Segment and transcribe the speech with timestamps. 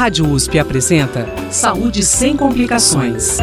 [0.00, 3.36] Rádio USP apresenta Saúde sem complicações.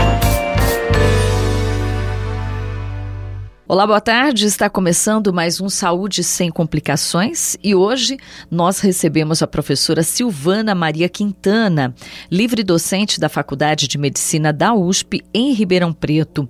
[3.69, 4.45] Olá, boa tarde.
[4.45, 8.17] Está começando mais um Saúde Sem Complicações e hoje
[8.49, 11.93] nós recebemos a professora Silvana Maria Quintana,
[12.31, 16.47] livre docente da Faculdade de Medicina da USP em Ribeirão Preto.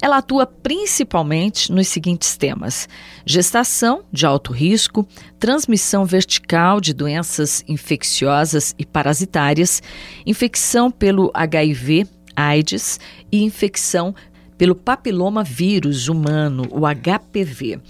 [0.00, 2.88] Ela atua principalmente nos seguintes temas:
[3.26, 5.06] gestação de alto risco,
[5.38, 9.82] transmissão vertical de doenças infecciosas e parasitárias,
[10.24, 12.98] infecção pelo HIV, AIDS
[13.30, 14.14] e infecção
[14.56, 17.80] pelo papiloma vírus humano, o HPV.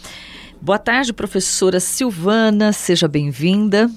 [0.60, 3.90] Boa tarde, professora Silvana, seja bem-vinda.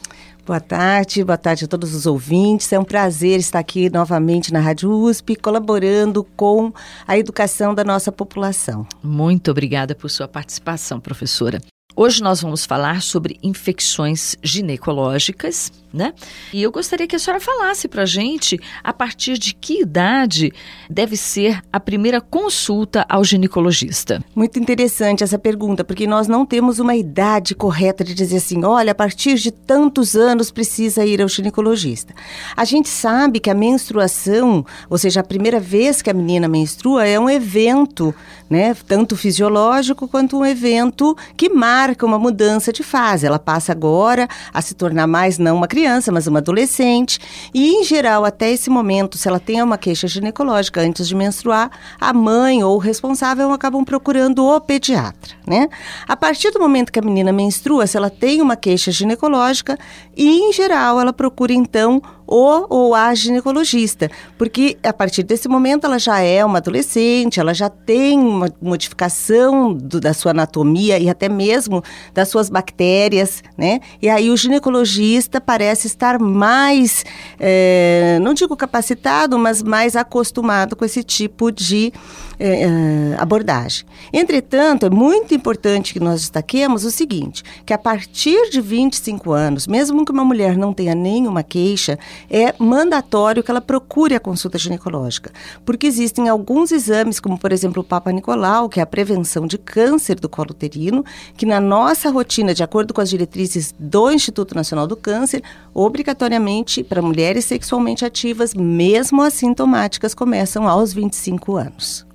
[0.46, 2.72] Boa tarde, boa tarde a todos os ouvintes.
[2.72, 6.72] É um prazer estar aqui novamente na Rádio USP, colaborando com
[7.06, 8.88] a educação da nossa população.
[9.04, 11.62] Muito obrigada por sua participação, professora.
[11.96, 16.14] Hoje nós vamos falar sobre infecções ginecológicas, né?
[16.54, 20.54] E eu gostaria que a senhora falasse para a gente a partir de que idade
[20.88, 24.24] deve ser a primeira consulta ao ginecologista.
[24.36, 28.92] Muito interessante essa pergunta, porque nós não temos uma idade correta de dizer assim, olha,
[28.92, 32.14] a partir de tantos anos precisa ir ao ginecologista.
[32.56, 37.08] A gente sabe que a menstruação, ou seja, a primeira vez que a menina menstrua
[37.08, 38.14] é um evento,
[38.48, 43.26] né, tanto fisiológico quanto um evento que marca uma mudança de fase.
[43.26, 47.20] Ela passa agora a se tornar mais não uma criança, mas uma adolescente.
[47.54, 51.70] E, em geral, até esse momento, se ela tem uma queixa ginecológica antes de menstruar,
[52.00, 55.70] a mãe ou o responsável acabam procurando o pediatra, né?
[56.08, 59.78] A partir do momento que a menina menstrua, se ela tem uma queixa ginecológica,
[60.16, 65.86] e, em geral, ela procura, então, o ou a ginecologista, porque a partir desse momento
[65.86, 71.10] ela já é uma adolescente, ela já tem uma modificação do, da sua anatomia e
[71.10, 71.82] até mesmo
[72.14, 73.80] das suas bactérias, né?
[74.02, 77.06] E aí o ginecologista parece estar mais,
[77.40, 81.94] é, não digo capacitado, mas mais acostumado com esse tipo de
[82.40, 83.86] é, abordagem.
[84.12, 89.68] Entretanto, é muito importante que nós destaquemos o seguinte, que a partir de 25 anos,
[89.68, 91.98] mesmo que uma mulher não tenha nenhuma queixa,
[92.30, 95.32] é mandatório que ela procure a consulta ginecológica,
[95.66, 99.58] porque existem alguns exames, como por exemplo o Papa Nicolau, que é a prevenção de
[99.58, 101.04] câncer do colo uterino,
[101.36, 106.84] que na nossa rotina, de acordo com as diretrizes do Instituto Nacional do Câncer, obrigatoriamente
[106.84, 112.07] para mulheres sexualmente ativas, mesmo assintomáticas, começam aos 25 anos.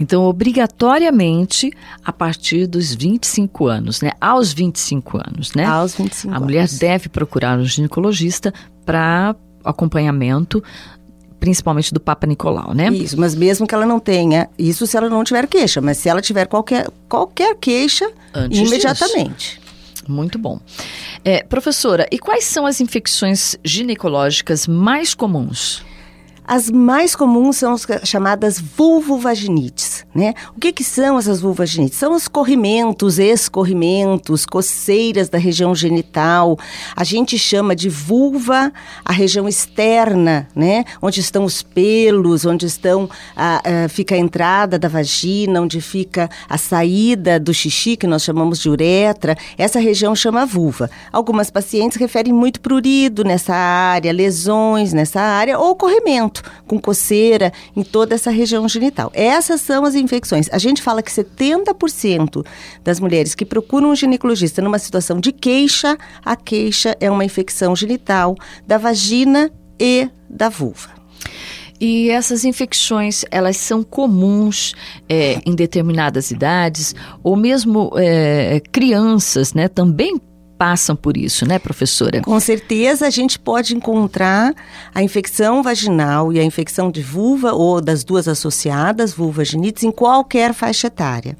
[0.00, 1.70] Então, obrigatoriamente,
[2.02, 4.12] a partir dos 25 anos, né?
[4.18, 5.66] Aos 25 anos, né?
[5.66, 8.52] Aos 25 A mulher deve procurar um ginecologista
[8.86, 10.62] para acompanhamento
[11.38, 12.88] principalmente do Papa Nicolau, né?
[12.90, 16.06] Isso, mas mesmo que ela não tenha, isso se ela não tiver queixa, mas se
[16.06, 19.58] ela tiver qualquer, qualquer queixa, Antes imediatamente.
[19.58, 19.70] Disso.
[20.06, 20.60] Muito bom.
[21.24, 25.82] É, professora, e quais são as infecções ginecológicas mais comuns?
[26.52, 30.34] As mais comuns são as chamadas vulvovaginites, né?
[30.56, 31.96] O que, que são essas vulvovaginites?
[31.96, 36.58] São os corrimentos, escorrimentos, coceiras da região genital.
[36.96, 38.72] A gente chama de vulva
[39.04, 40.84] a região externa, né?
[41.00, 46.28] Onde estão os pelos, onde estão a, a, fica a entrada da vagina, onde fica
[46.48, 49.36] a saída do xixi, que nós chamamos de uretra.
[49.56, 50.90] Essa região chama vulva.
[51.12, 57.82] Algumas pacientes referem muito prurido nessa área, lesões nessa área ou corrimento com coceira em
[57.82, 59.10] toda essa região genital.
[59.14, 60.48] Essas são as infecções.
[60.52, 62.44] A gente fala que 70%
[62.82, 67.74] das mulheres que procuram um ginecologista numa situação de queixa, a queixa é uma infecção
[67.74, 68.36] genital
[68.66, 71.00] da vagina e da vulva.
[71.80, 74.74] E essas infecções, elas são comuns
[75.08, 80.20] é, em determinadas idades, ou mesmo é, crianças, né, também
[80.60, 82.20] passam por isso, né, professora?
[82.20, 84.54] Com certeza a gente pode encontrar
[84.94, 90.52] a infecção vaginal e a infecção de vulva ou das duas associadas, vulvaginites, em qualquer
[90.52, 91.34] faixa etária.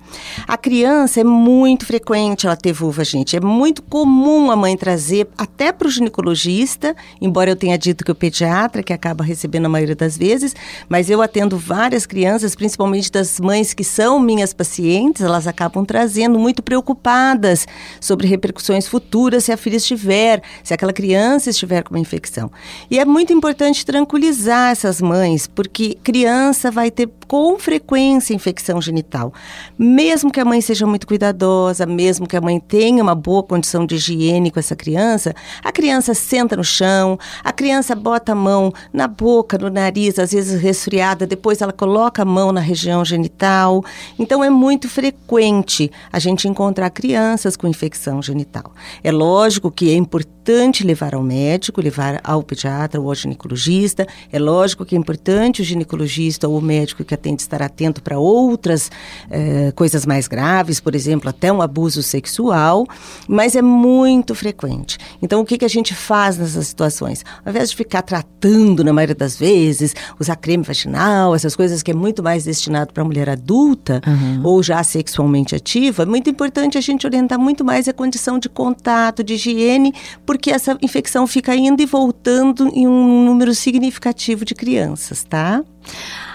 [0.49, 5.71] A criança é muito frequente ela ter vulvaginite, é muito comum a mãe trazer até
[5.71, 9.95] para o ginecologista, embora eu tenha dito que o pediatra que acaba recebendo a maioria
[9.97, 10.57] das vezes,
[10.89, 16.39] mas eu atendo várias crianças, principalmente das mães que são minhas pacientes, elas acabam trazendo
[16.39, 17.69] muito preocupadas
[18.01, 22.51] sobre repercussões futuras futura se a filha estiver, se aquela criança estiver com uma infecção.
[22.89, 29.33] E é muito importante tranquilizar essas mães, porque criança vai ter com frequência infecção genital.
[29.79, 33.87] Mesmo que a mãe seja muito cuidadosa, mesmo que a mãe tenha uma boa condição
[33.87, 35.33] de higiene com essa criança,
[35.63, 40.33] a criança senta no chão, a criança bota a mão na boca, no nariz, às
[40.33, 43.85] vezes resfriada, depois ela coloca a mão na região genital.
[44.19, 48.75] Então é muito frequente a gente encontrar crianças com infecção genital.
[49.05, 54.07] É lógico que é importante importante levar ao médico, levar ao pediatra ou ao ginecologista.
[54.33, 58.19] É lógico que é importante o ginecologista ou o médico que atende estar atento para
[58.19, 58.91] outras
[59.31, 62.87] eh, coisas mais graves, por exemplo, até um abuso sexual,
[63.29, 64.99] mas é muito frequente.
[65.23, 67.25] Então, o que, que a gente faz nessas situações?
[67.45, 71.91] Ao invés de ficar tratando, na maioria das vezes, usar creme vaginal, essas coisas que
[71.91, 74.41] é muito mais destinado para a mulher adulta uhum.
[74.45, 78.49] ou já sexualmente ativa, é muito importante a gente orientar muito mais a condição de
[78.49, 79.93] contato, de higiene,
[80.27, 85.65] porque essa infecção fica indo e voltando em um número significativo de crianças, tá?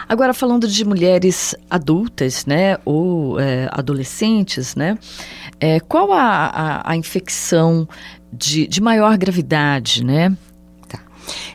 [0.07, 4.97] Agora, falando de mulheres adultas, né, ou é, adolescentes, né,
[5.59, 7.87] é, qual a, a, a infecção
[8.31, 10.35] de, de maior gravidade, né?
[10.87, 10.99] Tá.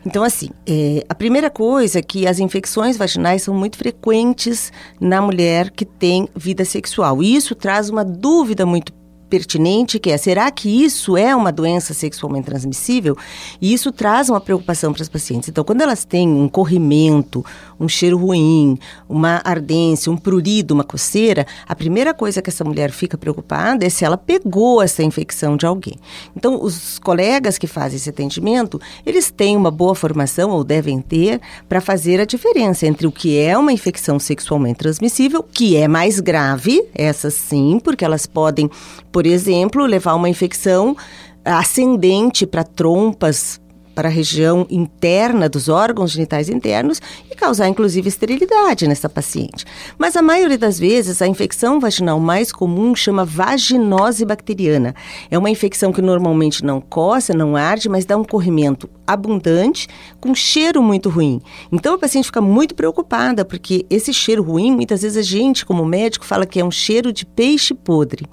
[0.04, 5.20] Então, assim, é, a primeira coisa é que as infecções vaginais são muito frequentes na
[5.20, 7.22] mulher que tem vida sexual.
[7.22, 8.92] E isso traz uma dúvida muito
[9.30, 13.16] pertinente, que é: será que isso é uma doença sexualmente transmissível?
[13.60, 15.48] E isso traz uma preocupação para as pacientes.
[15.48, 17.44] Então, quando elas têm um corrimento,
[17.78, 18.78] um cheiro ruim,
[19.08, 23.88] uma ardência, um prurido, uma coceira, a primeira coisa que essa mulher fica preocupada é
[23.88, 25.94] se ela pegou essa infecção de alguém.
[26.36, 31.40] Então, os colegas que fazem esse atendimento, eles têm uma boa formação, ou devem ter,
[31.68, 36.18] para fazer a diferença entre o que é uma infecção sexualmente transmissível, que é mais
[36.20, 38.70] grave, essa sim, porque elas podem,
[39.12, 40.96] por por exemplo, levar uma infecção
[41.44, 43.60] ascendente para trompas,
[43.94, 49.66] para a região interna dos órgãos genitais internos e causar inclusive esterilidade nessa paciente.
[49.98, 54.94] Mas a maioria das vezes a infecção vaginal mais comum chama vaginose bacteriana.
[55.30, 59.86] É uma infecção que normalmente não coça, não arde, mas dá um corrimento abundante
[60.18, 61.42] com cheiro muito ruim.
[61.70, 65.84] Então a paciente fica muito preocupada porque esse cheiro ruim, muitas vezes a gente como
[65.84, 68.24] médico fala que é um cheiro de peixe podre.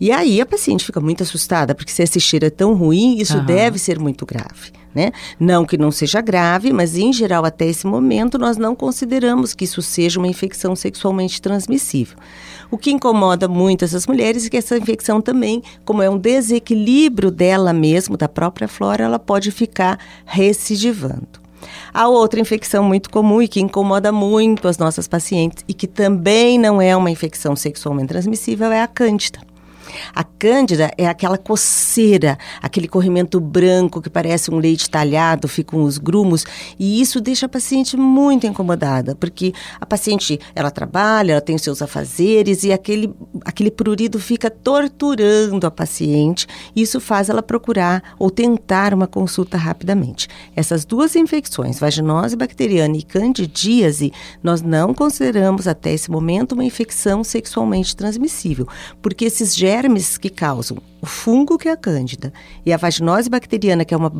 [0.00, 3.38] E aí a paciente fica muito assustada porque se esse cheiro é tão ruim, isso
[3.38, 3.44] uhum.
[3.44, 5.12] deve ser muito grave né?
[5.38, 9.64] Não que não seja grave, mas em geral até esse momento nós não consideramos que
[9.64, 12.18] isso seja uma infecção sexualmente transmissível.
[12.70, 17.30] O que incomoda muito essas mulheres é que essa infecção também, como é um desequilíbrio
[17.30, 21.48] dela mesmo, da própria flora, ela pode ficar recidivando.
[21.92, 26.58] A outra infecção muito comum e que incomoda muito as nossas pacientes e que também
[26.58, 29.47] não é uma infecção sexualmente transmissível é a cândida.
[30.14, 35.98] A cândida é aquela coceira, aquele corrimento branco que parece um leite talhado, ficam os
[35.98, 36.44] grumos,
[36.78, 41.62] e isso deixa a paciente muito incomodada, porque a paciente, ela trabalha, ela tem os
[41.62, 43.12] seus afazeres e aquele,
[43.44, 49.56] aquele prurido fica torturando a paciente, e isso faz ela procurar ou tentar uma consulta
[49.56, 50.28] rapidamente.
[50.54, 54.12] Essas duas infecções, vaginose bacteriana e candidíase,
[54.42, 58.66] nós não consideramos até esse momento uma infecção sexualmente transmissível,
[59.00, 62.32] porque esses germes germes que causam o fungo, que é a cândida,
[62.66, 64.10] e a vaginose bacteriana, que é uma,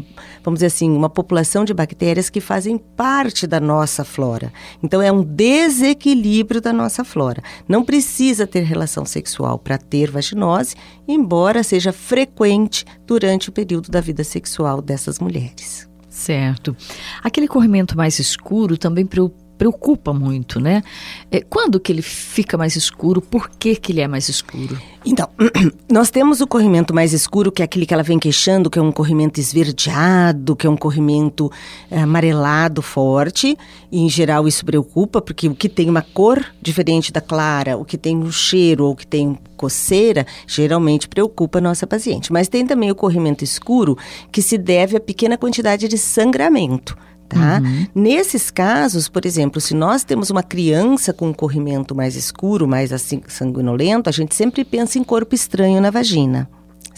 [0.45, 4.53] vamos dizer assim, uma população de bactérias que fazem parte da nossa flora.
[4.83, 7.43] Então, é um desequilíbrio da nossa flora.
[7.69, 10.77] Não precisa ter relação sexual para ter vaginose,
[11.07, 15.89] embora seja frequente durante o período da vida sexual dessas mulheres.
[16.09, 16.77] Certo.
[17.23, 20.83] Aquele corrimento mais escuro também preocupa preocupa muito, né?
[21.31, 23.21] É, quando que ele fica mais escuro?
[23.21, 24.79] Por que, que ele é mais escuro?
[25.05, 25.29] Então,
[25.91, 28.83] nós temos o corrimento mais escuro, que é aquele que ela vem queixando, que é
[28.83, 31.51] um corrimento esverdeado, que é um corrimento
[31.91, 33.59] é, amarelado forte.
[33.91, 37.85] E, em geral, isso preocupa, porque o que tem uma cor diferente da clara, o
[37.85, 42.33] que tem um cheiro ou que tem coceira, geralmente preocupa a nossa paciente.
[42.33, 43.99] Mas tem também o corrimento escuro,
[44.31, 46.97] que se deve a pequena quantidade de sangramento
[47.29, 47.61] tá?
[47.63, 47.87] Uhum.
[47.95, 52.93] Nesses casos, por exemplo, se nós temos uma criança com um corrimento mais escuro, mais
[52.93, 56.49] assim sanguinolento, a gente sempre pensa em corpo estranho na vagina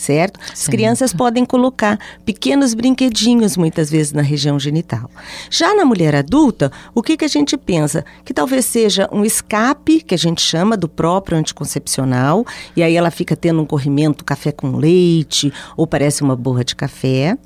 [0.01, 0.41] certo?
[0.53, 5.11] As crianças podem colocar pequenos brinquedinhos muitas vezes na região genital.
[5.51, 8.05] Já na mulher adulta, o que, que a gente pensa?
[8.25, 13.11] Que talvez seja um escape, que a gente chama do próprio anticoncepcional, e aí ela
[13.11, 17.37] fica tendo um corrimento café com leite, ou parece uma borra de café.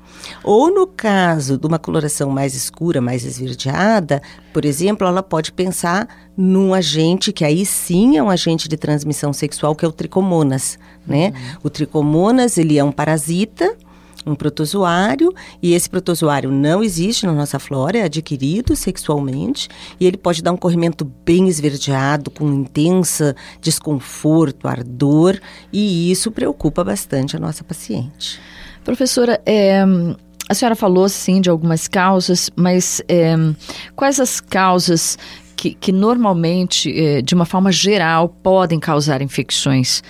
[0.43, 4.21] Ou no caso de uma coloração mais escura, mais esverdeada,
[4.55, 6.07] por exemplo, ela pode pensar
[6.37, 10.79] num agente que aí sim é um agente de transmissão sexual, que é o tricomonas,
[11.05, 11.33] né?
[11.35, 11.59] Uhum.
[11.63, 13.75] O tricomonas, ele é um parasita,
[14.25, 19.67] um protozoário, e esse protozoário não existe na nossa flora, é adquirido sexualmente,
[19.99, 25.37] e ele pode dar um corrimento bem esverdeado, com intensa desconforto, ardor,
[25.73, 28.39] e isso preocupa bastante a nossa paciente.
[28.85, 29.83] Professora, é,
[30.47, 33.35] a senhora falou sim de algumas causas, mas é,
[33.95, 35.17] quais as causas
[35.55, 40.03] que, que normalmente, é, de uma forma geral, podem causar infecções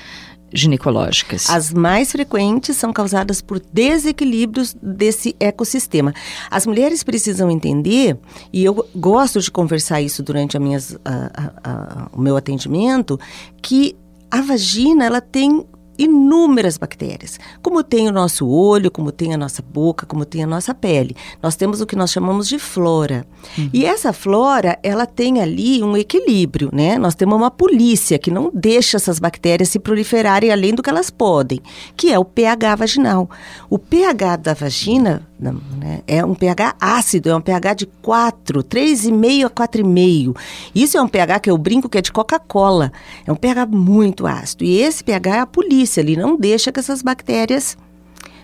[0.52, 1.50] ginecológicas?
[1.50, 6.14] As mais frequentes são causadas por desequilíbrios desse ecossistema.
[6.50, 8.18] As mulheres precisam entender,
[8.52, 13.20] e eu gosto de conversar isso durante minhas, a, a, a, o meu atendimento,
[13.62, 13.96] que
[14.30, 15.66] a vagina ela tem
[15.98, 20.48] inúmeras bactérias, como tem o nosso olho, como tem a nossa boca, como tem a
[20.48, 21.16] nossa pele.
[21.42, 23.26] Nós temos o que nós chamamos de flora.
[23.58, 23.70] Uhum.
[23.74, 26.98] E essa flora, ela tem ali um equilíbrio, né?
[26.98, 31.10] Nós temos uma polícia que não deixa essas bactérias se proliferarem além do que elas
[31.10, 31.62] podem,
[31.96, 33.30] que é o pH vaginal.
[33.70, 39.46] O pH da vagina né, é um pH ácido, é um pH de 4, 3,5
[39.46, 40.36] a 4,5.
[40.74, 42.92] Isso é um pH que eu brinco que é de Coca-Cola.
[43.26, 44.64] É um pH muito ácido.
[44.64, 47.78] E esse pH é a polícia ele não deixa que essas bactérias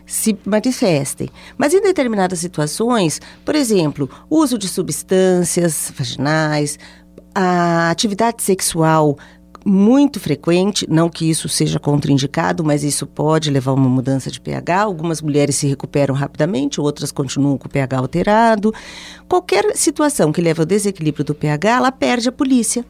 [0.05, 1.29] se manifestem.
[1.57, 6.77] Mas em determinadas situações, por exemplo, uso de substâncias vaginais,
[7.33, 9.17] a atividade sexual
[9.63, 14.41] muito frequente, não que isso seja contraindicado, mas isso pode levar a uma mudança de
[14.41, 14.81] pH.
[14.81, 18.73] Algumas mulheres se recuperam rapidamente, outras continuam com o pH alterado.
[19.27, 22.83] Qualquer situação que leve ao desequilíbrio do pH, ela perde a polícia.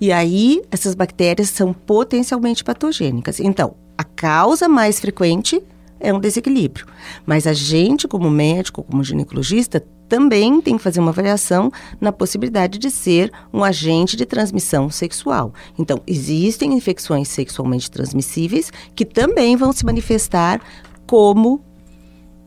[0.00, 3.38] E aí, essas bactérias são potencialmente patogênicas.
[3.38, 5.62] Então, a causa mais frequente
[5.98, 6.86] é um desequilíbrio.
[7.24, 12.78] Mas a gente, como médico, como ginecologista, também tem que fazer uma avaliação na possibilidade
[12.78, 15.52] de ser um agente de transmissão sexual.
[15.78, 20.60] Então, existem infecções sexualmente transmissíveis que também vão se manifestar
[21.06, 21.64] como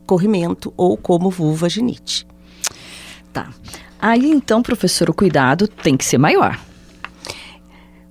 [0.06, 2.26] corrimento ou como vulvaginite.
[3.32, 3.50] Tá.
[4.00, 6.58] Aí, então, professor, o cuidado tem que ser maior.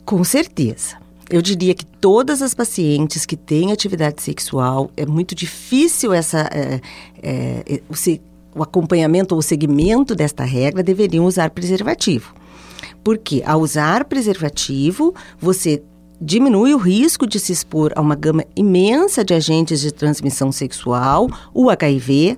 [0.05, 0.97] Com certeza.
[1.29, 6.81] Eu diria que todas as pacientes que têm atividade sexual, é muito difícil essa, é,
[7.21, 12.33] é, o, o acompanhamento ou o segmento desta regra, deveriam usar preservativo.
[13.03, 15.83] Porque ao usar preservativo, você
[16.19, 21.29] diminui o risco de se expor a uma gama imensa de agentes de transmissão sexual,
[21.53, 22.37] o HIV,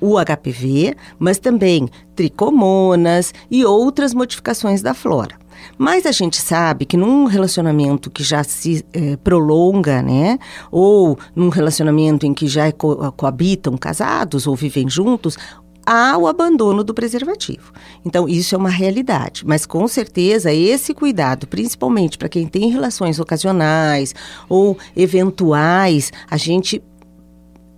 [0.00, 5.39] o HPV, mas também tricomonas e outras modificações da flora.
[5.78, 10.38] Mas a gente sabe que num relacionamento que já se eh, prolonga, né?
[10.70, 15.36] Ou num relacionamento em que já co coabitam casados ou vivem juntos,
[15.84, 17.72] há o abandono do preservativo.
[18.04, 19.44] Então, isso é uma realidade.
[19.46, 24.14] Mas, com certeza, esse cuidado, principalmente para quem tem relações ocasionais
[24.48, 26.82] ou eventuais, a gente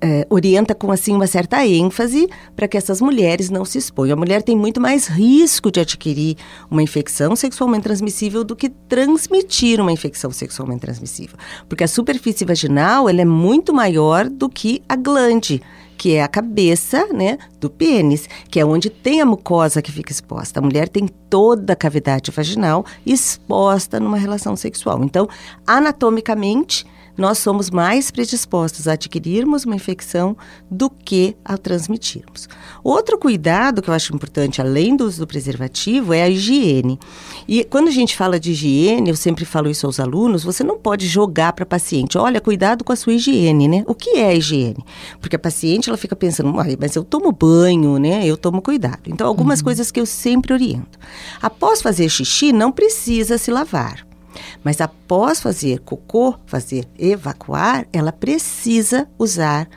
[0.02, 4.14] é, orienta com assim uma certa ênfase para que essas mulheres não se exponham.
[4.14, 6.36] A mulher tem muito mais risco de adquirir
[6.68, 13.08] uma infecção sexualmente transmissível do que transmitir uma infecção sexualmente transmissível, porque a superfície vaginal
[13.08, 15.62] ela é muito maior do que a glande
[16.02, 20.10] que é a cabeça, né, do pênis, que é onde tem a mucosa que fica
[20.10, 20.58] exposta.
[20.58, 25.04] A mulher tem toda a cavidade vaginal exposta numa relação sexual.
[25.04, 25.28] Então,
[25.64, 26.84] anatomicamente,
[27.16, 30.36] nós somos mais predispostos a adquirirmos uma infecção
[30.70, 32.48] do que a transmitirmos.
[32.82, 36.98] Outro cuidado que eu acho importante, além do uso do preservativo, é a higiene.
[37.46, 40.78] E quando a gente fala de higiene, eu sempre falo isso aos alunos, você não
[40.78, 43.84] pode jogar para a paciente, olha, cuidado com a sua higiene, né?
[43.86, 44.84] O que é a higiene?
[45.20, 48.26] Porque a paciente, ela fica pensando, mas eu tomo banho, né?
[48.26, 49.02] Eu tomo cuidado.
[49.06, 49.64] Então, algumas uhum.
[49.64, 50.98] coisas que eu sempre oriento.
[51.40, 54.11] Após fazer xixi, não precisa se lavar.
[54.64, 59.68] Mas após fazer cocô, fazer evacuar, ela precisa usar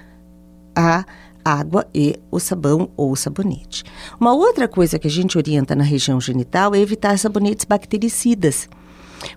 [0.75, 1.05] a
[1.43, 3.83] água e o sabão ou o sabonete.
[4.19, 8.67] Uma outra coisa que a gente orienta na região genital é evitar sabonetes bactericidas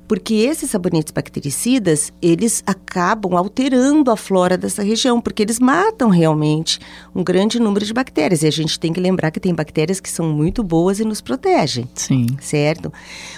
[0.06, 6.78] porque esses sabonetes bactericidas, eles acabam alterando a flora dessa região, porque eles matam realmente
[7.14, 8.42] um grande número de bactérias.
[8.42, 11.20] E a gente tem que lembrar que tem bactérias que são muito boas e nos
[11.20, 11.88] protegem.
[11.94, 12.26] Sim.
[12.40, 12.92] Certo?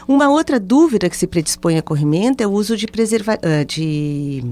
[0.07, 4.45] Uma outra dúvida que se predispõe a corrimento é o uso de preserva de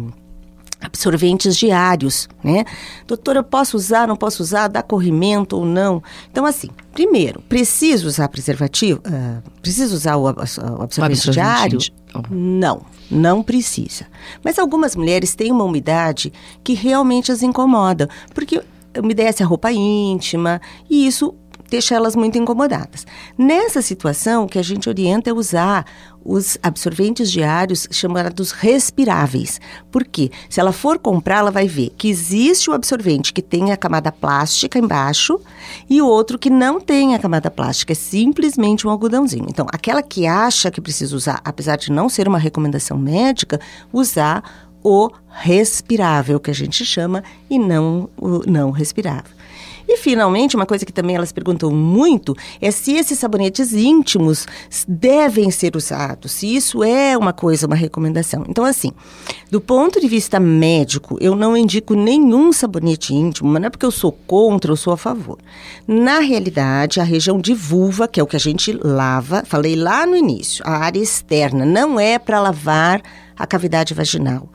[0.80, 2.64] absorventes diários, né?
[3.06, 6.02] Doutor, eu posso usar, não posso usar, dá corrimento ou não?
[6.30, 9.00] Então, assim, primeiro, preciso usar preservativo?
[9.00, 11.78] Uh, preciso usar o, absorvente, absorvente diário?
[12.14, 12.22] Oh.
[12.30, 14.06] Não, não precisa.
[14.42, 16.32] Mas algumas mulheres têm uma umidade
[16.62, 18.62] que realmente as incomoda, porque
[18.96, 21.34] umedece a roupa íntima e isso
[21.68, 23.06] deixa elas muito incomodadas.
[23.36, 25.84] Nessa situação, o que a gente orienta é usar
[26.24, 29.60] os absorventes diários chamados respiráveis.
[29.90, 30.30] Por quê?
[30.50, 34.12] Se ela for comprar, ela vai ver que existe o absorvente que tem a camada
[34.12, 35.40] plástica embaixo
[35.88, 39.46] e o outro que não tem a camada plástica, é simplesmente um algodãozinho.
[39.48, 43.60] Então, aquela que acha que precisa usar, apesar de não ser uma recomendação médica,
[43.92, 49.37] usar o respirável, que a gente chama, e não o não respirável.
[49.88, 54.46] E finalmente, uma coisa que também elas perguntam muito é se esses sabonetes íntimos
[54.86, 58.44] devem ser usados, se isso é uma coisa, uma recomendação.
[58.46, 58.92] Então, assim,
[59.50, 63.86] do ponto de vista médico, eu não indico nenhum sabonete íntimo, mas não é porque
[63.86, 65.38] eu sou contra ou sou a favor.
[65.86, 70.06] Na realidade, a região de vulva, que é o que a gente lava, falei lá
[70.06, 73.00] no início, a área externa, não é para lavar
[73.38, 74.50] a cavidade vaginal.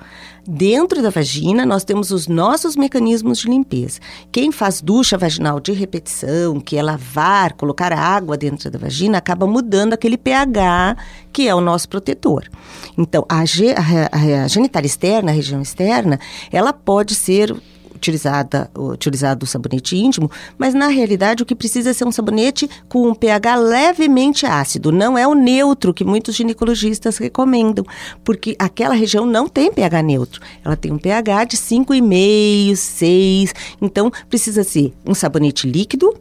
[0.46, 4.00] Dentro da vagina, nós temos os nossos mecanismos de limpeza.
[4.30, 9.48] Quem faz ducha vaginal de repetição, que é lavar, colocar água dentro da vagina, acaba
[9.48, 10.98] mudando aquele pH
[11.32, 12.50] que é o nosso protetor.
[12.98, 16.20] Então, a, a, a genital externa, a região externa,
[16.52, 17.56] ela pode ser
[18.04, 22.70] utilizada, utilizado o sabonete íntimo, mas na realidade o que precisa é ser um sabonete
[22.90, 27.86] com um pH levemente ácido, não é o neutro que muitos ginecologistas recomendam,
[28.24, 34.12] porque aquela região não tem pH neutro, ela tem um pH de 5,5, 6, então
[34.30, 36.14] precisa ser um sabonete líquido,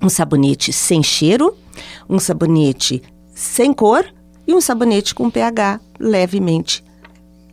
[0.00, 1.56] um sabonete sem cheiro,
[2.08, 3.02] um sabonete
[3.34, 4.04] sem cor
[4.46, 6.84] e um sabonete com pH levemente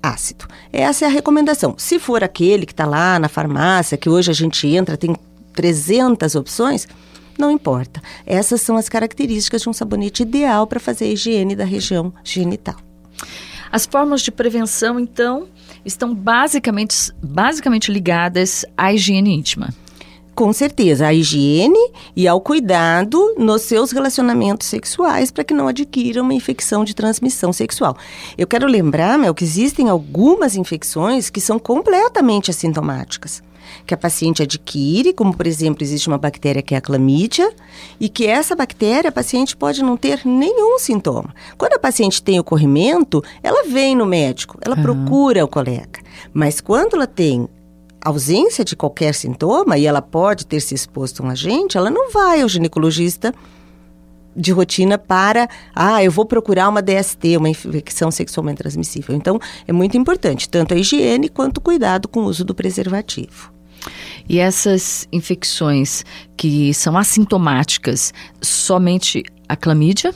[0.01, 0.45] ácido.
[0.71, 1.75] Essa é a recomendação.
[1.77, 5.15] Se for aquele que está lá na farmácia, que hoje a gente entra, tem
[5.53, 6.87] 300 opções,
[7.37, 8.01] não importa.
[8.25, 12.75] Essas são as características de um sabonete ideal para fazer a higiene da região genital.
[13.71, 15.47] As formas de prevenção, então,
[15.85, 19.69] estão basicamente, basicamente ligadas à higiene íntima.
[20.39, 26.22] Com certeza, a higiene e ao cuidado nos seus relacionamentos sexuais para que não adquira
[26.22, 27.98] uma infecção de transmissão sexual.
[28.38, 33.43] Eu quero lembrar, Mel, que existem algumas infecções que são completamente assintomáticas
[33.86, 37.53] que a paciente adquire, como por exemplo, existe uma bactéria que é a clamídia,
[38.00, 41.36] e que essa bactéria a paciente pode não ter nenhum sintoma.
[41.55, 44.81] Quando a paciente tem o corrimento, ela vem no médico, ela uhum.
[44.81, 46.00] procura o colega.
[46.34, 47.48] Mas quando ela tem
[48.03, 52.11] ausência de qualquer sintoma e ela pode ter se exposto a um agente, ela não
[52.11, 53.33] vai ao ginecologista
[54.35, 59.15] de rotina para, ah, eu vou procurar uma DST, uma infecção sexualmente transmissível.
[59.15, 63.51] Então, é muito importante, tanto a higiene quanto o cuidado com o uso do preservativo.
[64.27, 66.05] E essas infecções
[66.37, 70.13] que são assintomáticas, somente a clamídia?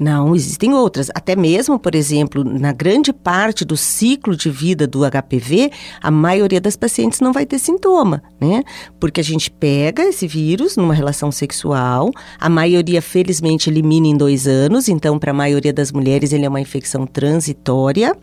[0.00, 1.10] Não, existem outras.
[1.14, 6.58] Até mesmo, por exemplo, na grande parte do ciclo de vida do HPV, a maioria
[6.58, 8.62] das pacientes não vai ter sintoma, né?
[8.98, 14.48] Porque a gente pega esse vírus numa relação sexual, a maioria, felizmente, elimina em dois
[14.48, 18.16] anos, então, para a maioria das mulheres, ele é uma infecção transitória.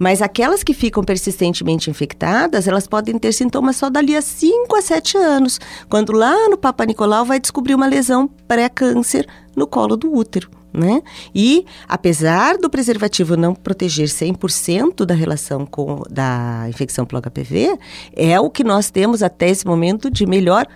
[0.00, 4.82] Mas aquelas que ficam persistentemente infectadas, elas podem ter sintomas só dali a 5 a
[4.82, 10.12] 7 anos, quando lá no Papa Nicolau vai descobrir uma lesão pré-câncer no colo do
[10.12, 11.02] útero né?
[11.34, 17.78] E apesar do preservativo não proteger 100% da relação com da infecção pelo HPV,
[18.14, 20.66] é o que nós temos até esse momento de melhor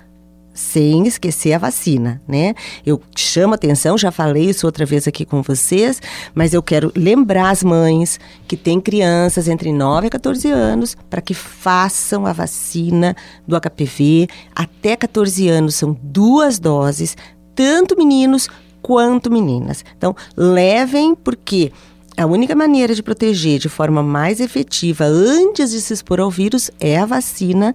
[0.54, 2.54] sem esquecer a vacina, né?
[2.86, 6.00] Eu chamo atenção, já falei isso outra vez aqui com vocês,
[6.32, 11.20] mas eu quero lembrar as mães que têm crianças entre 9 e 14 anos para
[11.20, 17.16] que façam a vacina do HPV até 14 anos, são duas doses,
[17.56, 18.48] tanto meninos
[18.84, 19.82] quanto meninas.
[19.96, 21.72] Então, levem, porque
[22.18, 26.70] a única maneira de proteger de forma mais efetiva antes de se expor ao vírus
[26.78, 27.74] é a vacina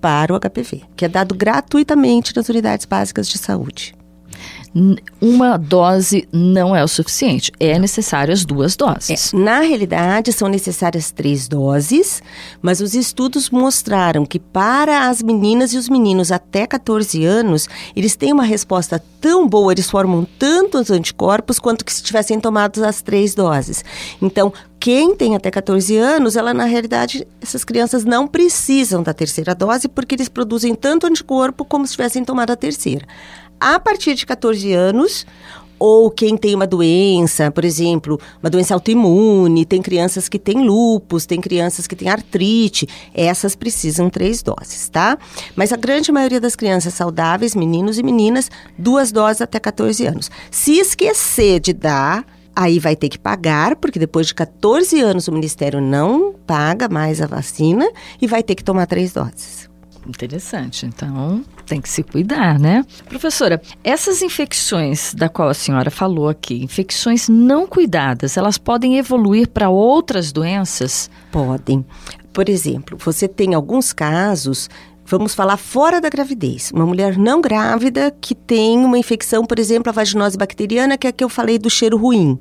[0.00, 3.96] para o HPV, que é dado gratuitamente nas unidades básicas de saúde
[5.20, 7.52] uma dose não é o suficiente.
[7.60, 9.32] É necessário as duas doses.
[9.32, 12.22] É, na realidade, são necessárias três doses,
[12.60, 18.16] mas os estudos mostraram que para as meninas e os meninos até 14 anos, eles
[18.16, 23.00] têm uma resposta tão boa, eles formam tantos anticorpos quanto que se tivessem tomado as
[23.00, 23.84] três doses.
[24.20, 29.54] Então, quem tem até 14 anos, ela na realidade, essas crianças não precisam da terceira
[29.54, 33.06] dose porque eles produzem tanto anticorpo como se tivessem tomado a terceira
[33.64, 35.24] a partir de 14 anos,
[35.78, 41.24] ou quem tem uma doença, por exemplo, uma doença autoimune, tem crianças que têm lupus,
[41.24, 45.16] tem crianças que têm artrite, essas precisam três doses, tá?
[45.56, 50.30] Mas a grande maioria das crianças saudáveis, meninos e meninas, duas doses até 14 anos.
[50.50, 52.22] Se esquecer de dar,
[52.54, 57.22] aí vai ter que pagar, porque depois de 14 anos o Ministério não paga mais
[57.22, 59.72] a vacina e vai ter que tomar três doses.
[60.06, 60.86] Interessante.
[60.86, 62.84] Então, tem que se cuidar, né?
[63.08, 69.48] Professora, essas infecções da qual a senhora falou aqui, infecções não cuidadas, elas podem evoluir
[69.48, 71.10] para outras doenças?
[71.32, 71.84] Podem.
[72.32, 74.68] Por exemplo, você tem alguns casos
[75.06, 76.70] Vamos falar fora da gravidez.
[76.72, 81.10] Uma mulher não grávida que tem uma infecção, por exemplo, a vaginose bacteriana, que é
[81.10, 82.38] a que eu falei do cheiro ruim.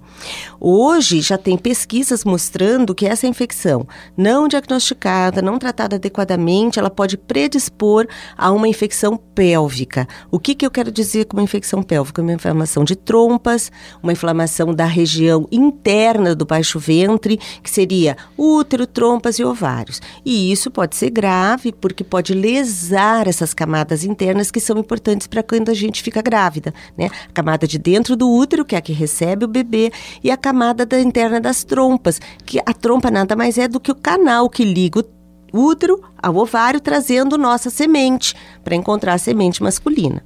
[0.60, 7.18] Hoje já tem pesquisas mostrando que essa infecção não diagnosticada, não tratada adequadamente, ela pode
[7.18, 10.08] predispor a uma infecção pélvica.
[10.32, 12.22] O que, que eu quero dizer com uma infecção pélvica?
[12.22, 13.72] Uma inflamação de trompas,
[14.02, 20.02] uma inflamação da região interna do baixo ventre, que seria útero, trompas e ovários.
[20.24, 25.42] E isso pode ser grave, porque pode lesar essas camadas internas que são importantes para
[25.42, 27.10] quando a gente fica grávida, né?
[27.30, 29.92] A camada de dentro do útero, que é a que recebe o bebê,
[30.24, 33.92] e a camada da interna das trompas, que a trompa nada mais é do que
[33.92, 39.62] o canal que liga o útero ao ovário, trazendo nossa semente, para encontrar a semente
[39.62, 40.24] masculina.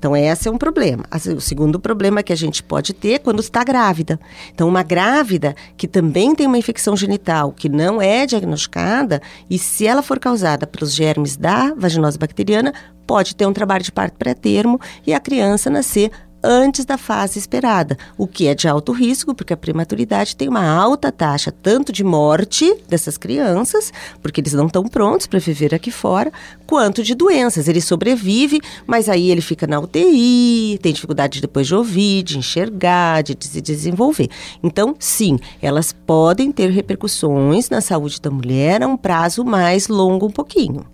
[0.00, 1.04] Então, esse é um problema.
[1.36, 4.18] O segundo problema que a gente pode ter é quando está grávida.
[4.50, 9.86] Então, uma grávida que também tem uma infecção genital, que não é diagnosticada, e se
[9.86, 12.72] ela for causada pelos germes da vaginose bacteriana,
[13.06, 16.10] pode ter um trabalho de parto pré-termo e a criança nascer
[16.42, 20.66] antes da fase esperada, o que é de alto risco, porque a prematuridade tem uma
[20.66, 25.90] alta taxa tanto de morte dessas crianças, porque eles não estão prontos para viver aqui
[25.90, 26.32] fora,
[26.66, 27.68] quanto de doenças.
[27.68, 33.22] Ele sobrevive, mas aí ele fica na UTI, tem dificuldade depois de ouvir, de enxergar,
[33.22, 34.28] de se desenvolver.
[34.62, 40.26] Então, sim, elas podem ter repercussões na saúde da mulher a um prazo mais longo
[40.26, 40.89] um pouquinho.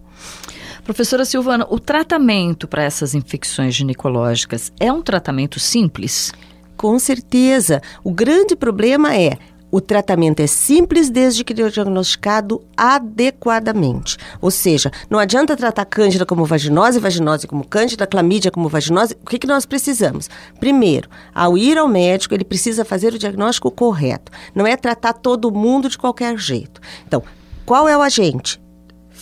[0.86, 6.32] Professora Silvana, o tratamento para essas infecções ginecológicas é um tratamento simples?
[6.76, 7.82] Com certeza.
[8.04, 9.36] O grande problema é
[9.68, 14.16] o tratamento é simples desde que é diagnosticado adequadamente.
[14.40, 19.16] Ou seja, não adianta tratar cândida como vaginose, vaginose como cândida, clamídia como vaginose.
[19.24, 20.30] O que, que nós precisamos?
[20.60, 24.30] Primeiro, ao ir ao médico, ele precisa fazer o diagnóstico correto.
[24.54, 26.80] Não é tratar todo mundo de qualquer jeito.
[27.04, 27.24] Então,
[27.66, 28.64] qual é o agente?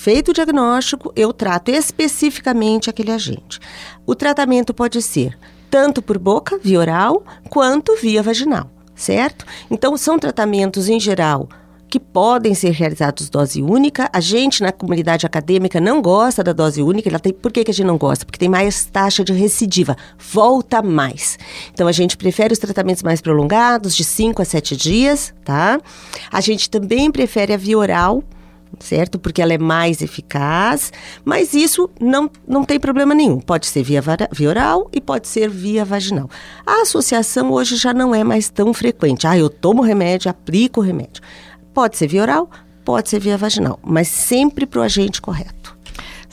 [0.04, 3.58] Feito o diagnóstico, eu trato especificamente aquele agente.
[4.04, 5.34] O tratamento pode ser
[5.70, 9.46] tanto por boca, via oral, quanto via vaginal, certo?
[9.70, 11.48] Então, são tratamentos em geral
[11.88, 14.10] que podem ser realizados dose única.
[14.12, 17.08] A gente, na comunidade acadêmica, não gosta da dose única.
[17.08, 18.26] Ela tem, por que, que a gente não gosta?
[18.26, 21.38] Porque tem mais taxa de recidiva, volta mais.
[21.72, 25.80] Então, a gente prefere os tratamentos mais prolongados, de 5 a 7 dias, tá?
[26.30, 28.22] A gente também prefere a via oral,
[28.80, 29.18] certo?
[29.18, 30.92] Porque ela é mais eficaz,
[31.24, 33.40] mas isso não, não tem problema nenhum.
[33.40, 36.28] Pode ser via, via oral e pode ser via vaginal.
[36.66, 39.26] A associação hoje já não é mais tão frequente.
[39.26, 41.22] Ah, eu tomo remédio, aplico o remédio.
[41.72, 42.50] Pode ser via oral,
[42.84, 45.63] pode ser via vaginal, mas sempre para o agente correto.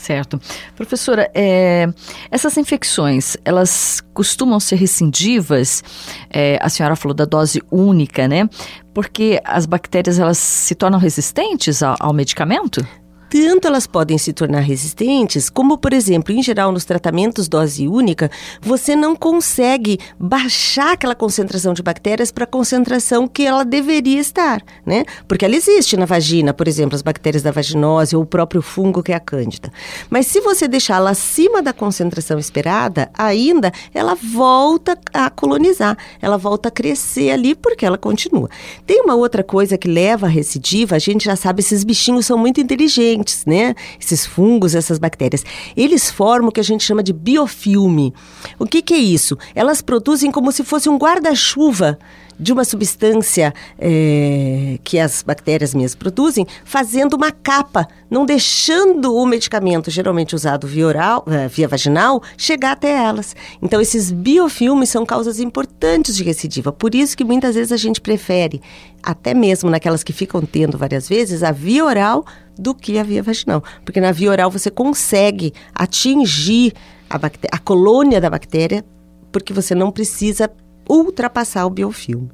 [0.02, 0.42] Certo.
[0.76, 1.88] Professora, é,
[2.32, 5.84] essas infecções, elas costumam ser recidivas?
[6.28, 8.50] É, a senhora falou da dose única, né?
[8.96, 12.84] Porque as bactérias, elas se tornam resistentes ao, ao medicamento?
[13.32, 18.30] Tanto elas podem se tornar resistentes, como, por exemplo, em geral nos tratamentos dose única,
[18.60, 24.62] você não consegue baixar aquela concentração de bactérias para a concentração que ela deveria estar,
[24.86, 25.06] né?
[25.30, 29.02] Porque ela existe na vagina, por exemplo, as bactérias da vaginose ou o próprio fungo
[29.02, 29.72] que é a cândida.
[30.10, 36.67] Mas se você deixá-la acima da concentração esperada, ainda ela volta a colonizar, ela volta
[36.67, 38.50] a crescer ali porque ela continua.
[38.86, 42.38] Tem uma outra coisa que leva à recidiva, a gente já sabe, esses bichinhos são
[42.38, 43.76] muito inteligentes né?
[44.00, 45.44] Esses fungos, essas bactérias.
[45.76, 48.14] Eles formam o que a gente chama de biofilme.
[48.60, 49.38] O que, que é isso?
[49.56, 51.98] Elas produzem como se fosse um guarda-chuva
[52.42, 59.26] de uma substância é, que as bactérias mesmo produzem, fazendo uma capa, não deixando o
[59.28, 63.36] medicamento, geralmente usado via oral, uh, via vaginal, chegar até elas.
[63.62, 66.72] Então, esses biofilmes são causas importantes de recidiva.
[66.72, 68.60] Por isso que muitas vezes a gente prefere,
[69.04, 72.26] até mesmo naquelas que ficam tendo várias vezes, a via oral
[72.58, 73.64] do que a via vaginal.
[73.84, 76.74] Porque na via oral você consegue atingir
[77.10, 77.20] a,
[77.52, 78.86] a colônia da bactéria
[79.32, 80.50] porque você não precisa
[80.90, 82.30] ultrapassar o biofilme.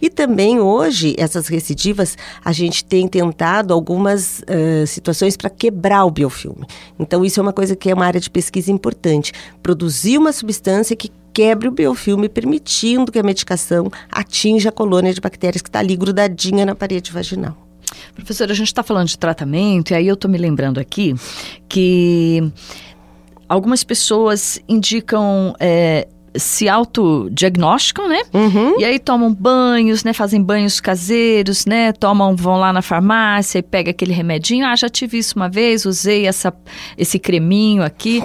[0.00, 6.10] E também hoje, essas recidivas, a gente tem tentado algumas uh, situações para quebrar o
[6.10, 6.66] biofilme.
[6.98, 9.32] Então, isso é uma coisa que é uma área de pesquisa importante.
[9.62, 15.20] Produzir uma substância que quebre o biofilme, permitindo que a medicação atinja a colônia de
[15.20, 17.56] bactérias que está ali grudadinha na parede vaginal.
[18.12, 21.14] Professora, a gente está falando de tratamento, e aí eu estou me lembrando aqui
[21.68, 22.42] que
[23.48, 28.20] algumas pessoas indicam é, se autodiagnosticam, né?
[28.34, 28.80] Uhum.
[28.80, 30.12] E aí tomam banhos, né?
[30.12, 31.92] Fazem banhos caseiros, né?
[31.92, 34.66] Tomam, vão lá na farmácia e pega aquele remedinho.
[34.66, 36.52] Ah, já tive isso uma vez, usei essa,
[36.96, 38.24] esse creminho aqui.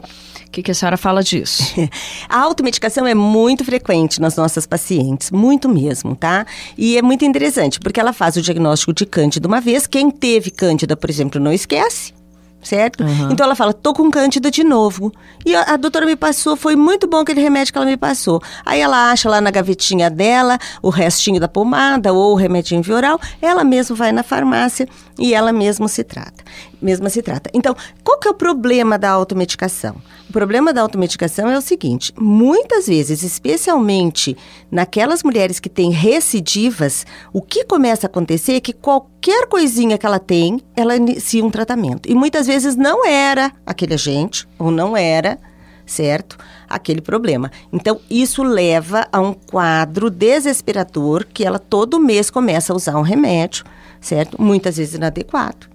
[0.53, 1.63] O que, que a senhora fala disso?
[2.29, 6.45] a automedicação é muito frequente nas nossas pacientes, muito mesmo, tá?
[6.77, 9.87] E é muito interessante, porque ela faz o diagnóstico de cândida uma vez.
[9.87, 12.13] Quem teve cândida, por exemplo, não esquece,
[12.61, 13.03] certo?
[13.03, 13.31] Uhum.
[13.31, 15.11] Então ela fala, tô com cândida de novo.
[15.43, 18.39] E a, a, doutora me passou, foi muito bom aquele remédio que ela me passou.
[18.63, 23.19] Aí ela acha lá na gavetinha dela o restinho da pomada ou o remedinho vioral,
[23.41, 24.87] ela mesma vai na farmácia
[25.17, 26.43] e ela mesma se trata.
[26.83, 27.49] Mesma se trata.
[27.53, 29.95] Então, qual que é o problema da automedicação?
[30.29, 34.35] O problema da automedicação é o seguinte: muitas vezes, especialmente
[34.69, 40.05] naquelas mulheres que têm recidivas, o que começa a acontecer é que qualquer coisinha que
[40.05, 42.11] ela tem, ela inicia um tratamento.
[42.11, 45.39] E muitas vezes não era aquele agente, ou não era,
[45.85, 46.37] certo?
[46.67, 47.49] Aquele problema.
[47.71, 53.03] Então, isso leva a um quadro desesperador que ela todo mês começa a usar um
[53.03, 53.63] remédio,
[54.01, 54.41] certo?
[54.41, 55.72] Muitas vezes inadequado.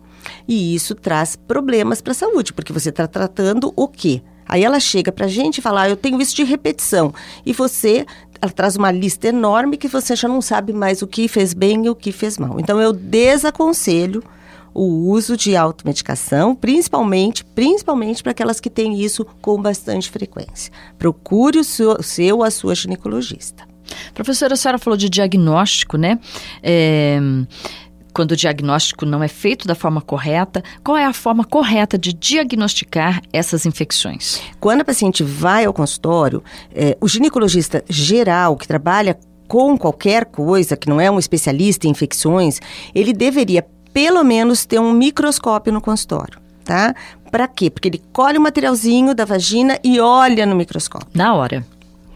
[0.48, 4.22] E isso traz problemas para a saúde, porque você está tratando o quê?
[4.48, 7.12] Aí ela chega para a gente e fala, ah, eu tenho isso de repetição.
[7.44, 8.06] E você,
[8.40, 11.84] ela traz uma lista enorme que você já não sabe mais o que fez bem
[11.84, 12.58] e o que fez mal.
[12.58, 14.22] Então, eu desaconselho
[14.72, 20.72] o uso de automedicação, principalmente, principalmente para aquelas que têm isso com bastante frequência.
[20.98, 23.66] Procure o seu, seu a sua ginecologista.
[24.14, 26.18] Professora, a senhora falou de diagnóstico, né?
[26.62, 27.18] É,
[28.18, 32.12] quando o diagnóstico não é feito da forma correta, qual é a forma correta de
[32.12, 34.40] diagnosticar essas infecções?
[34.58, 36.42] Quando a paciente vai ao consultório,
[36.74, 41.90] é, o ginecologista geral que trabalha com qualquer coisa, que não é um especialista em
[41.90, 42.58] infecções,
[42.92, 46.96] ele deveria pelo menos ter um microscópio no consultório, tá?
[47.30, 47.70] Para quê?
[47.70, 51.10] Porque ele colhe o materialzinho da vagina e olha no microscópio.
[51.14, 51.64] Na hora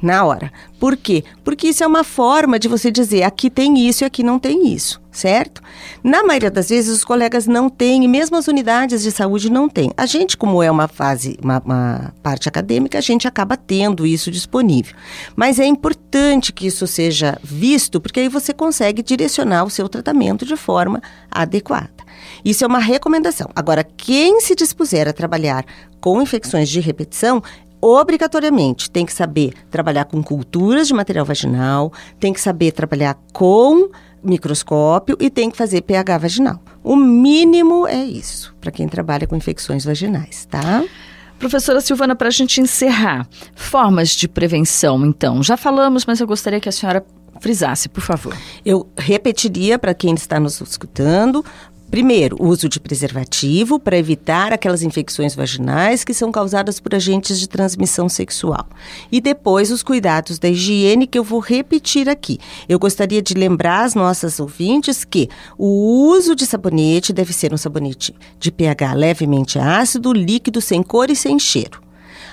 [0.03, 0.53] na hora.
[0.81, 1.23] Por quê?
[1.45, 4.67] Porque isso é uma forma de você dizer aqui tem isso e aqui não tem
[4.75, 5.63] isso, certo?
[6.03, 9.69] Na maioria das vezes os colegas não têm, e mesmo as unidades de saúde não
[9.69, 9.93] têm.
[9.97, 14.31] A gente, como é uma fase, uma, uma parte acadêmica, a gente acaba tendo isso
[14.31, 14.97] disponível.
[15.37, 20.45] Mas é importante que isso seja visto, porque aí você consegue direcionar o seu tratamento
[20.45, 22.03] de forma adequada.
[22.45, 23.49] Isso é uma recomendação.
[23.55, 25.65] Agora, quem se dispuser a trabalhar
[26.01, 27.41] com infecções de repetição,
[27.83, 33.91] obrigatoriamente tem que saber trabalhar com culturas de material vaginal, tem que saber trabalhar com
[34.23, 36.63] microscópio e tem que fazer pH vaginal.
[36.85, 40.85] O mínimo é isso para quem trabalha com infecções vaginais, tá?
[41.41, 45.43] Professora Silvana, para a gente encerrar, formas de prevenção, então.
[45.43, 47.05] Já falamos, mas eu gostaria que a senhora
[47.41, 48.37] frisasse, por favor.
[48.65, 51.45] Eu repetiria para quem está nos escutando:
[51.93, 57.39] Primeiro, o uso de preservativo para evitar aquelas infecções vaginais que são causadas por agentes
[57.39, 58.67] de transmissão sexual.
[59.13, 62.39] E depois, os cuidados da higiene, que eu vou repetir aqui.
[62.67, 65.29] Eu gostaria de lembrar as nossas ouvintes que
[65.59, 71.11] o uso de sabonete deve ser um sabonete de pH levemente ácido, líquido, sem cor
[71.11, 71.83] e sem cheiro.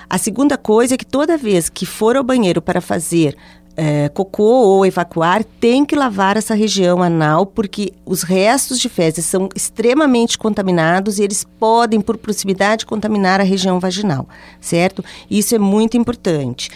[0.08, 3.36] A segunda coisa é que toda vez que for ao banheiro para fazer
[3.82, 9.24] é, cocô ou evacuar, tem que lavar essa região anal, porque os restos de fezes
[9.24, 14.28] são extremamente contaminados e eles podem, por proximidade, contaminar a região vaginal,
[14.60, 15.02] certo?
[15.30, 16.68] Isso é muito importante.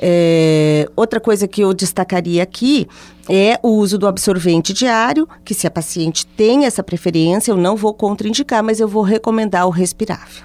[0.00, 2.86] É, outra coisa que eu destacaria aqui
[3.28, 7.74] é o uso do absorvente diário, que se a paciente tem essa preferência, eu não
[7.74, 10.44] vou contraindicar, mas eu vou recomendar o respirável.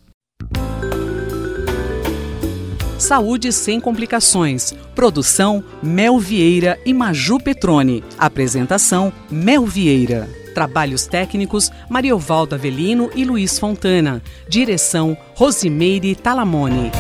[3.09, 4.75] Saúde sem complicações.
[4.95, 8.05] Produção Mel Vieira e Maju Petrone.
[8.19, 10.29] Apresentação Mel Vieira.
[10.55, 14.23] Trabalhos técnicos Mariovaldo Avelino e Luiz Fontana.
[14.47, 16.93] Direção Rosimeire Talamone.